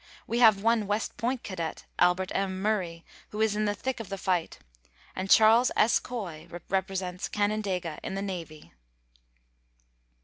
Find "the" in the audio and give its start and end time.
3.65-3.75, 4.09-4.17, 8.15-8.23